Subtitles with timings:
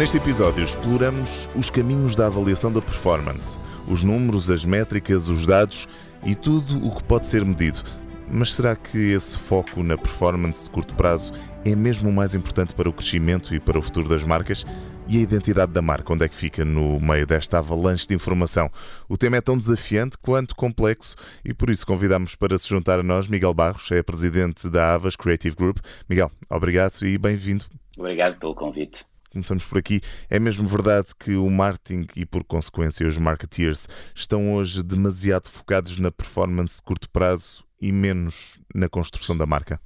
[0.00, 5.86] Neste episódio exploramos os caminhos da avaliação da performance, os números, as métricas, os dados
[6.24, 7.82] e tudo o que pode ser medido.
[8.26, 11.34] Mas será que esse foco na performance de curto prazo
[11.66, 14.64] é mesmo o mais importante para o crescimento e para o futuro das marcas?
[15.06, 18.70] E a identidade da marca, onde é que fica no meio desta avalanche de informação?
[19.06, 23.02] O tema é tão desafiante quanto complexo e por isso convidamos para se juntar a
[23.02, 25.76] nós Miguel Barros, é presidente da Avas Creative Group.
[26.08, 27.66] Miguel, obrigado e bem-vindo.
[27.98, 30.00] Obrigado pelo convite começamos por aqui.
[30.28, 35.98] É mesmo verdade que o marketing e, por consequência, os marketeers estão hoje demasiado focados
[35.98, 39.80] na performance de curto prazo e menos na construção da marca?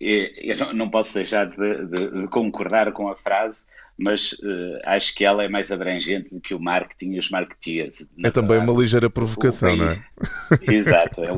[0.00, 3.64] Eu não posso deixar de, de, de concordar com a frase,
[3.96, 8.08] mas uh, acho que ela é mais abrangente do que o marketing e os marketeers.
[8.24, 10.04] É também uma ligeira provocação, não é?
[10.66, 11.22] Exato.
[11.22, 11.32] É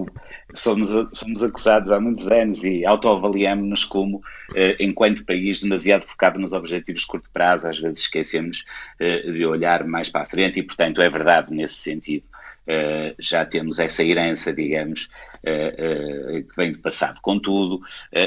[0.55, 6.53] somos, somos acusados há muitos anos e autoavaliamos-nos como, uh, enquanto país, demasiado focado nos
[6.53, 8.65] objetivos de curto prazo, às vezes esquecemos
[9.01, 12.25] uh, de olhar mais para a frente e, portanto, é verdade nesse sentido.
[12.67, 15.09] Uh, já temos essa herança, digamos,
[15.45, 17.21] uh, que vem do passado.
[17.21, 17.81] Contudo,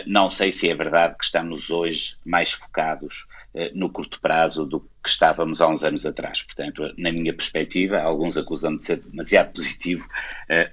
[0.07, 3.27] não sei se é verdade que estamos hoje mais focados
[3.73, 6.43] no curto prazo do que estávamos há uns anos atrás.
[6.43, 10.07] Portanto, na minha perspectiva, alguns acusam de ser demasiado positivo,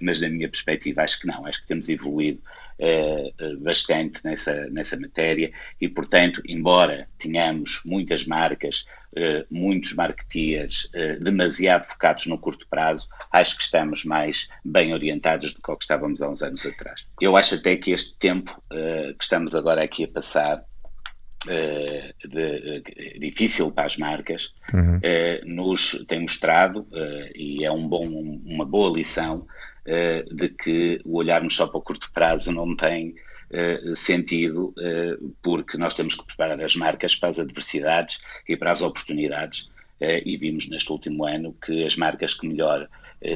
[0.01, 2.41] mas na minha perspectiva acho que não, acho que temos evoluído
[3.61, 8.87] bastante nessa, nessa matéria e, portanto, embora tenhamos muitas marcas,
[9.51, 10.91] muitos marketeers
[11.21, 16.21] demasiado focados no curto prazo, acho que estamos mais bem orientados do que que estávamos
[16.21, 17.07] há uns anos atrás.
[17.21, 20.65] Eu acho até que este tempo que estamos agora aqui a passar
[21.47, 22.83] Uh, de,
[23.17, 24.97] uh, difícil para as marcas, uhum.
[24.97, 25.01] uh,
[25.45, 26.87] nos tem mostrado,
[27.35, 28.07] e é um bom,
[28.45, 29.47] uma boa lição,
[30.33, 33.15] de que o olharmos só para o curto prazo não tem
[33.95, 34.75] sentido,
[35.41, 38.19] porque nós temos que preparar as marcas para as adversidades
[38.49, 39.69] e para as oportunidades.
[40.01, 42.89] e vimos neste último ano que as marcas que melhor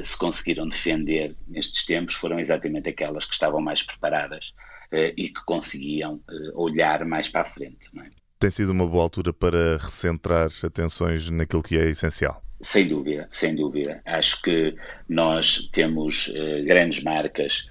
[0.02, 5.44] se conseguiram defender nestes tempos foram exatamente aquelas que estavam mais preparadas eh, e que
[5.44, 7.88] conseguiam eh, olhar mais para a frente.
[7.96, 8.10] É?
[8.38, 12.42] Tem sido uma boa altura para recentrar atenções naquilo que é essencial.
[12.60, 14.02] Sem dúvida, sem dúvida.
[14.04, 14.74] Acho que
[15.08, 17.68] nós temos uh, grandes marcas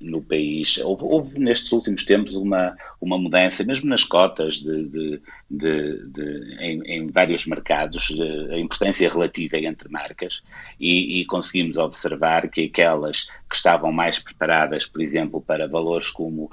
[0.00, 0.78] no país.
[0.78, 6.56] Houve, houve, nestes últimos tempos uma, uma mudança, mesmo nas cotas de, de, de, de
[6.58, 8.08] em, em, vários mercados,
[8.50, 10.42] a importância relativa entre marcas,
[10.80, 16.50] e, e, conseguimos observar que aquelas que estavam mais preparadas, por exemplo, para valores como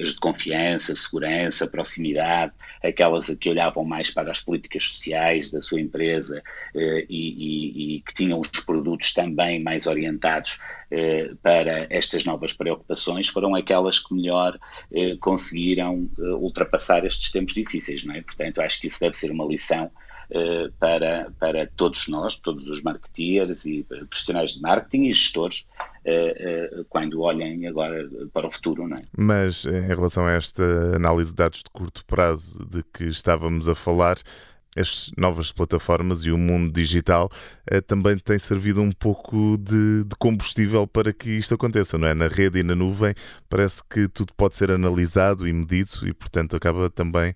[0.00, 5.80] os de confiança, segurança, proximidade, aquelas que olhavam mais para as políticas sociais da sua
[5.80, 6.42] empresa
[6.74, 10.58] uh, e, e, e, que tinham os produtos também mais orientados
[10.90, 14.58] uh, para estas novas preocupações, foram aquelas que melhor
[15.20, 15.87] conseguiram
[16.18, 18.22] ultrapassar estes tempos difíceis, não é?
[18.22, 19.90] Portanto, acho que isso deve ser uma lição
[20.30, 25.64] uh, para, para todos nós, todos os marketeers e profissionais de marketing e gestores,
[26.88, 28.88] quando olhem agora para o futuro.
[28.88, 29.02] Não é?
[29.16, 33.74] Mas em relação a esta análise de dados de curto prazo de que estávamos a
[33.74, 34.16] falar,
[34.76, 37.30] as novas plataformas e o mundo digital
[37.66, 42.14] eh, também tem servido um pouco de, de, combustível para que isto aconteça, não é?
[42.14, 43.14] Na rede e na nuvem
[43.48, 47.34] parece que tudo pode ser analisado e medido e, portanto, acaba também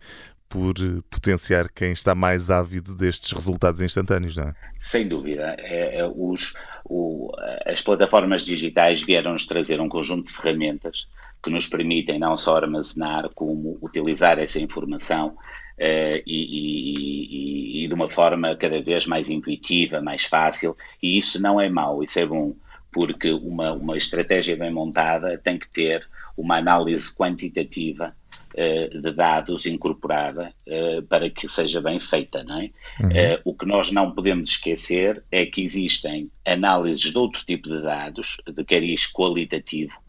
[0.52, 4.54] por eh, potenciar quem está mais ávido destes resultados instantâneos, não é?
[4.78, 5.56] Sem dúvida.
[5.58, 6.52] É, é, os,
[6.84, 7.32] o,
[7.66, 11.08] as plataformas digitais vieram-nos trazer um conjunto de ferramentas
[11.42, 15.34] que nos permitem não só armazenar, como utilizar essa informação
[15.82, 21.42] Uh, e, e, e, de uma forma cada vez mais intuitiva, mais fácil, e isso
[21.42, 22.54] não é mau, isso é bom,
[22.92, 26.06] porque uma, uma estratégia bem montada tem que ter
[26.36, 28.14] uma análise quantitativa
[28.54, 32.70] eh, de dados incorporada eh, para que seja bem feita, não é?
[33.00, 33.10] Uhum.
[33.10, 37.80] Eh, o que nós não podemos esquecer é que existem análises de outro tipo de
[37.80, 40.02] dados, de cariz qualitativo,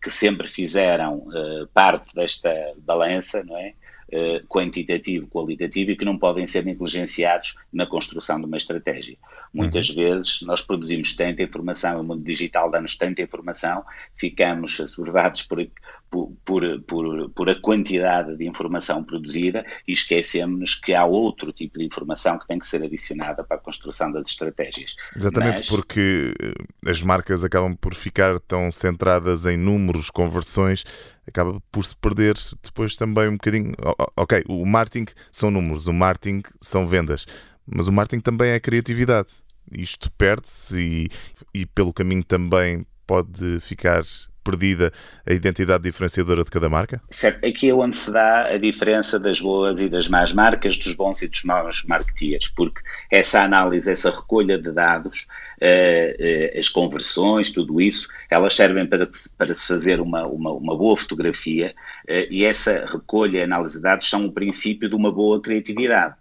[0.00, 1.26] que sempre fizeram
[1.74, 3.74] parte desta balança, não é?
[4.12, 9.16] Uh, quantitativo, qualitativo e que não podem ser negligenciados na construção de uma estratégia.
[9.52, 9.96] Muitas uhum.
[9.96, 13.84] vezes nós produzimos tanta informação, o mundo digital dá-nos tanta informação,
[14.16, 15.66] ficamos assoberbados por,
[16.10, 21.78] por, por, por, por a quantidade de informação produzida e esquecemos que há outro tipo
[21.78, 24.94] de informação que tem que ser adicionada para a construção das estratégias.
[25.16, 25.68] Exatamente, Mas...
[25.68, 30.84] porque eh, as marcas acabam por ficar tão centradas em números, conversões,
[31.28, 33.74] acaba por se perder depois também um bocadinho.
[34.16, 37.26] Ok, o marketing são números, o marketing são vendas,
[37.66, 39.32] mas o marketing também é criatividade.
[39.70, 41.08] Isto perde-se e,
[41.52, 44.02] e pelo caminho também pode ficar
[44.48, 44.90] perdida
[45.26, 47.02] a identidade diferenciadora de cada marca?
[47.10, 50.94] Certo, aqui é onde se dá a diferença das boas e das más marcas, dos
[50.94, 52.80] bons e dos maus marketeers, porque
[53.10, 55.26] essa análise, essa recolha de dados,
[55.60, 60.76] uh, uh, as conversões, tudo isso, elas servem para, para se fazer uma, uma, uma
[60.76, 61.74] boa fotografia
[62.08, 66.14] uh, e essa recolha e análise de dados são o princípio de uma boa criatividade.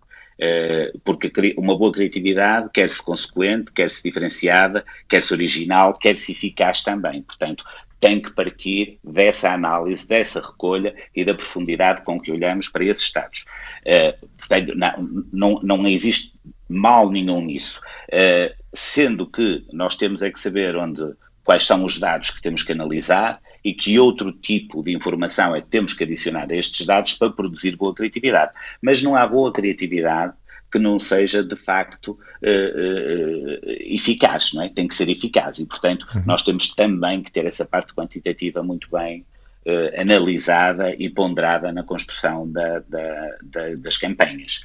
[1.03, 7.23] porque uma boa criatividade quer-se consequente, quer-se diferenciada, quer-se original, quer-se eficaz também.
[7.23, 7.63] Portanto,
[7.99, 13.03] tem que partir dessa análise, dessa recolha e da profundidade com que olhamos para esses
[13.03, 13.45] estados.
[13.81, 16.33] Uh, portanto, não, não, não, existe
[16.69, 21.03] mal nenhum nisso, uh, sendo que nós temos é que saber onde,
[21.43, 25.61] quais são os dados que temos que analisar e que outro tipo de informação é
[25.61, 28.53] que temos que adicionar a estes dados para produzir boa criatividade.
[28.81, 30.33] Mas não há boa criatividade
[30.71, 34.69] que não seja de facto uh, uh, eficaz, não é?
[34.69, 36.23] Tem que ser eficaz e, portanto, uhum.
[36.25, 39.25] nós temos também que ter essa parte quantitativa muito bem
[39.65, 44.61] uh, analisada e ponderada na construção da, da, da, das campanhas.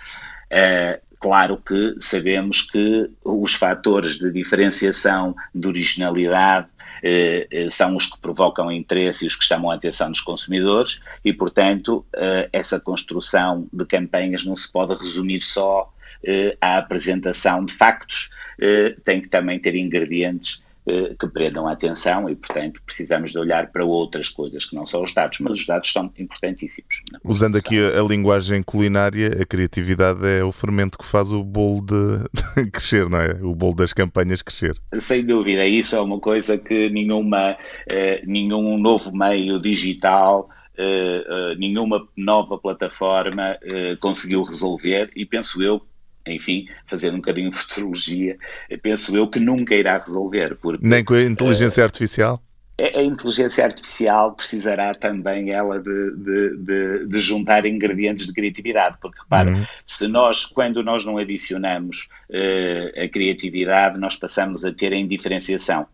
[1.23, 6.72] Claro que sabemos que os fatores de diferenciação, de originalidade, eh,
[7.71, 12.05] são os que provocam interesse e os que chamam a atenção dos consumidores e, portanto,
[12.15, 15.93] eh, essa construção de campanhas não se pode resumir só
[16.25, 18.31] eh, à apresentação de factos,
[19.05, 20.63] tem que também ter ingredientes
[21.19, 25.03] que prendam a atenção e, portanto, precisamos de olhar para outras coisas que não são
[25.03, 27.03] os dados, mas os dados são importantíssimos.
[27.25, 31.83] Usando aqui a, a, linguagem culinária, a criatividade é o fermento que faz o bolo
[31.83, 33.39] de, crescer, não é?
[33.43, 34.77] O bolo das campanhas crescer.
[34.99, 37.57] Sem dúvida, isso é uma coisa que nenhuma,
[37.87, 45.63] eh, nenhum novo meio digital Uh, uh, nenhuma nova plataforma uh, conseguiu resolver e penso
[45.63, 45.83] eu
[46.27, 48.37] enfim, fazer um bocadinho de futurologia,
[48.83, 50.57] penso eu que nunca irá resolver.
[50.57, 52.43] Porque, Nem com a inteligência uh, artificial?
[52.81, 59.21] A, inteligência artificial precisará também ela de, de, de, de juntar ingredientes de criatividade, porque
[59.21, 59.65] repara, uhum.
[59.87, 65.87] se nós, quando nós não adicionamos uh, a criatividade, nós passamos a ter a indiferenciação.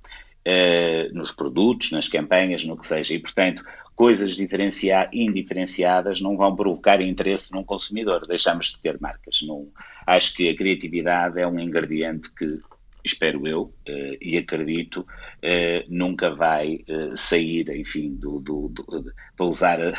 [0.47, 3.13] Uh, nos produtos, nas campanhas, no que seja.
[3.13, 3.63] E, portanto,
[3.99, 8.29] coisas diferencia indiferenciadas não vão provocar interesse num consumidor.
[8.29, 9.41] Deixamos de ter marcas.
[9.43, 9.67] Não,
[10.07, 12.61] acho que a criatividade é um ingrediente que,
[13.05, 19.47] espero eu, uh, e acredito, uh, nunca vai uh, sair, enfim, do, do, do, para
[19.47, 19.93] usar a,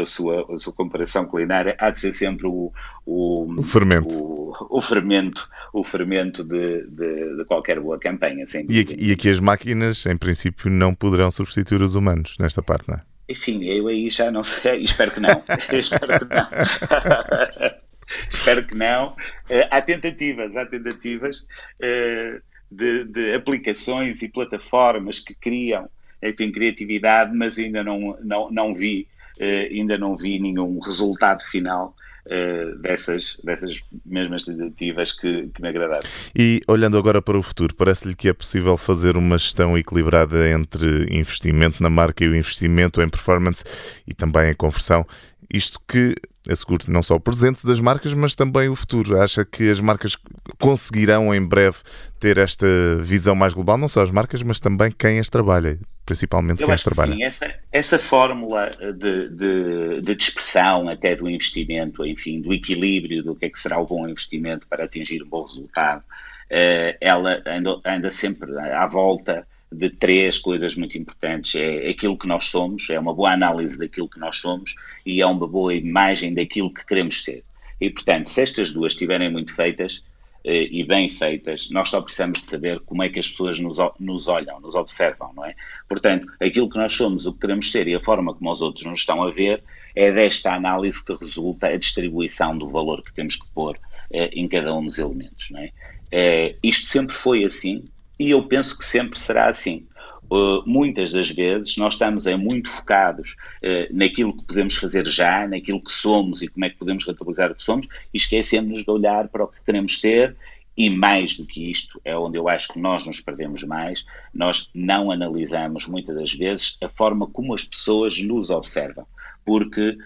[0.00, 2.72] a, sua, a sua comparação culinária, há de ser sempre o,
[3.06, 4.12] o, o fermento.
[4.12, 8.44] O, o, fermento, o fermento de, de, de qualquer boa campanha.
[8.68, 12.88] E aqui, e aqui as máquinas, em princípio, não poderão substituir os humanos nesta parte,
[12.88, 13.09] não é?
[13.30, 15.42] Enfim, eu aí já não sei, espero que não.
[15.72, 16.48] espero que não.
[18.28, 19.08] espero que não.
[19.48, 25.88] Uh, há tentativas, há tentativas uh, de, de, aplicações e plataformas que criam,
[26.20, 29.06] enfim, criatividade, mas ainda não, não, não vi,
[29.38, 31.94] uh, ainda não vi nenhum resultado final
[32.26, 36.08] uh, dessas, dessas mesmas tentativas que, que me agradaram.
[36.36, 41.06] E olhando agora para o futuro, parece-lhe que é possível fazer uma gestão equilibrada entre
[41.10, 43.64] investimento na marca e o investimento em performance
[44.06, 45.06] e também em conversão?
[45.52, 46.14] Isto que
[46.48, 49.20] assegure não só o presente das marcas, mas também o futuro.
[49.20, 50.16] Acha que as marcas
[50.58, 51.78] conseguirão em breve
[52.18, 52.66] ter esta
[53.00, 56.74] visão mais global, não só as marcas, mas também quem as trabalha, principalmente Eu quem
[56.74, 57.12] as trabalha?
[57.12, 63.34] Sim, essa, essa fórmula de, de, de expressão até do investimento, enfim, do equilíbrio do
[63.34, 66.02] que é que será o bom investimento para atingir um bom resultado,
[66.48, 71.54] eh, ela anda, anda sempre à volta de três coisas muito importantes.
[71.54, 74.74] É aquilo que nós somos, é uma boa análise daquilo que nós somos
[75.06, 77.44] e é uma boa imagem daquilo que queremos ser.
[77.80, 80.02] E, portanto, se estas duas estiverem muito feitas
[80.44, 84.28] e bem feitas, nós só precisamos de saber como é que as pessoas nos, nos
[84.28, 85.54] olham, nos observam, não é?
[85.88, 88.86] Portanto, aquilo que nós somos, o que queremos ser e a forma como os outros
[88.86, 89.62] nos estão a ver
[89.94, 93.78] é desta análise que resulta a distribuição do valor que temos que pôr
[94.10, 95.70] eh, em cada um dos elementos, não é?
[96.10, 97.84] Eh, isto sempre foi assim,
[98.18, 99.86] e eu penso que sempre será assim.
[100.30, 105.46] Uh, muitas das vezes nós estamos é, muito focados uh, naquilo que podemos fazer já,
[105.46, 108.90] naquilo que somos e como é que podemos rentabilizar o que somos e esquecemos de
[108.90, 110.36] olhar para o que queremos ser
[110.76, 114.70] e mais do que isto, é onde eu acho que nós nos perdemos mais, nós
[114.72, 119.06] não analisamos muitas das vezes a forma como as pessoas nos observam,
[119.44, 119.98] porque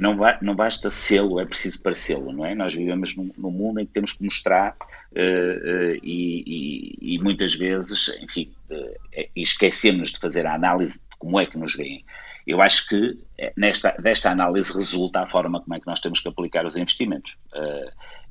[0.00, 2.54] não, vai, não basta sê-lo, é preciso parecê-lo, não é?
[2.54, 7.18] Nós vivemos num, num, mundo em que temos que mostrar uh, uh, e, e, e,
[7.18, 12.04] muitas vezes, enfim, uh, esquecemos de fazer a análise de como é que nos veem.
[12.46, 13.18] Eu acho que
[13.56, 17.36] nesta, desta análise resulta a forma como é que nós temos que aplicar os investimentos.
[17.52, 17.90] Uh,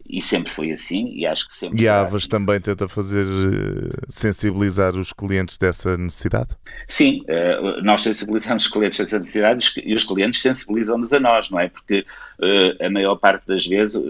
[0.09, 2.29] e sempre foi assim e acho que sempre E a Avas assim.
[2.29, 6.49] também tenta fazer eh, sensibilizar os clientes dessa necessidade?
[6.87, 11.59] Sim, eh, nós sensibilizamos os clientes dessa necessidade e os clientes sensibilizam-nos a nós, não
[11.59, 11.69] é?
[11.69, 12.07] Porque
[12.41, 14.01] eh, a maior parte das vezes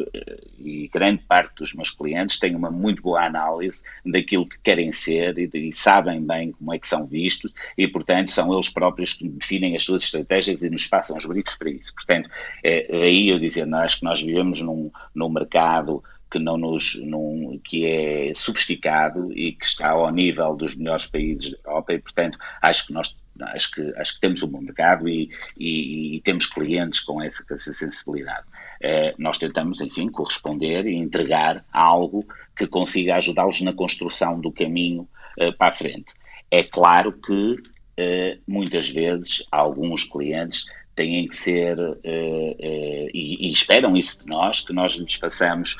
[0.63, 5.38] e grande parte dos meus clientes têm uma muito boa análise daquilo que querem ser
[5.38, 9.28] e, e sabem bem como é que são vistos e, portanto, são eles próprios que
[9.28, 11.94] definem as suas estratégias e nos passam os briefs para isso.
[11.94, 12.30] Portanto,
[12.63, 17.60] é, aí eu dizia, nós que nós vivemos num, num mercado que não nos num,
[17.63, 22.38] que é sofisticado e que está ao nível dos melhores países da Europa e portanto
[22.62, 26.46] acho que nós acho que acho que temos um bom mercado e, e, e temos
[26.46, 28.46] clientes com essa, com essa sensibilidade.
[28.81, 35.08] Eh, nós tentamos enfim corresponder e entregar algo que consiga ajudá-los na construção do caminho
[35.38, 36.13] eh, para a frente.
[36.50, 37.58] É claro que
[37.98, 40.65] eh, muitas vezes alguns clientes
[40.96, 45.77] têm que ser, e, e, esperam isso de nós, que nós lhes façamos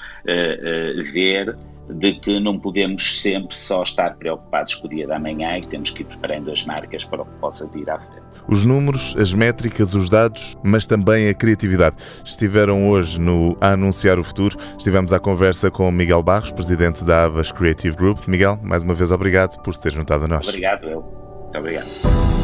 [1.12, 1.58] ver
[1.90, 5.68] de que não podemos sempre só estar preocupados com o dia da manhã e que
[5.68, 8.30] temos que ir preparando as marcas para o que possa vir à frente.
[8.48, 11.96] Os números, as métricas, os dados, mas também a criatividade.
[12.24, 14.58] Estiveram hoje no A Anunciar o Futuro.
[14.78, 18.28] Estivemos à conversa com Miguel Barros, presidente da Avas Creative Group.
[18.28, 20.48] Miguel, mais uma vez obrigado por se ter juntado a nós.
[20.48, 21.02] Obrigado, eu.
[21.02, 22.39] Muito obrigado.